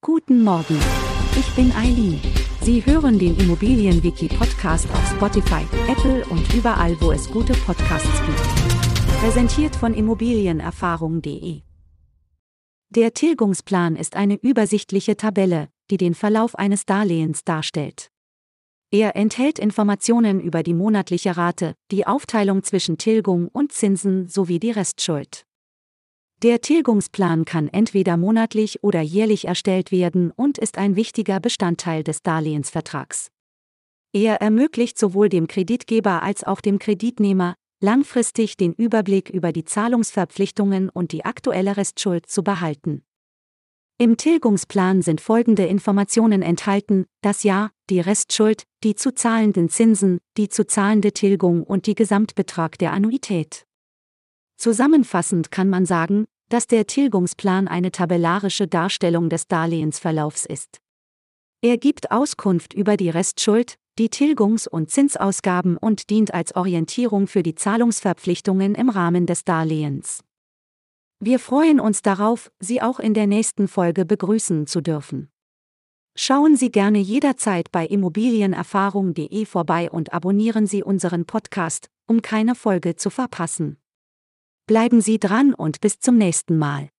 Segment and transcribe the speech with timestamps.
[0.00, 0.78] Guten Morgen.
[1.36, 2.20] Ich bin Eileen.
[2.62, 9.18] Sie hören den Immobilienwiki-Podcast auf Spotify, Apple und überall, wo es gute Podcasts gibt.
[9.20, 11.62] Präsentiert von Immobilienerfahrung.de.
[12.90, 18.12] Der Tilgungsplan ist eine übersichtliche Tabelle, die den Verlauf eines Darlehens darstellt.
[18.92, 24.70] Er enthält Informationen über die monatliche Rate, die Aufteilung zwischen Tilgung und Zinsen sowie die
[24.70, 25.47] Restschuld.
[26.44, 32.22] Der Tilgungsplan kann entweder monatlich oder jährlich erstellt werden und ist ein wichtiger Bestandteil des
[32.22, 33.32] Darlehensvertrags.
[34.12, 40.90] Er ermöglicht sowohl dem Kreditgeber als auch dem Kreditnehmer, langfristig den Überblick über die Zahlungsverpflichtungen
[40.90, 43.02] und die aktuelle Restschuld zu behalten.
[43.98, 50.48] Im Tilgungsplan sind folgende Informationen enthalten, das Jahr, die Restschuld, die zu zahlenden Zinsen, die
[50.48, 53.67] zu zahlende Tilgung und die Gesamtbetrag der Annuität.
[54.58, 60.80] Zusammenfassend kann man sagen, dass der Tilgungsplan eine tabellarische Darstellung des Darlehensverlaufs ist.
[61.62, 67.44] Er gibt Auskunft über die Restschuld, die Tilgungs- und Zinsausgaben und dient als Orientierung für
[67.44, 70.24] die Zahlungsverpflichtungen im Rahmen des Darlehens.
[71.20, 75.30] Wir freuen uns darauf, Sie auch in der nächsten Folge begrüßen zu dürfen.
[76.16, 82.96] Schauen Sie gerne jederzeit bei immobilienerfahrung.de vorbei und abonnieren Sie unseren Podcast, um keine Folge
[82.96, 83.78] zu verpassen.
[84.68, 86.90] Bleiben Sie dran und bis zum nächsten Mal.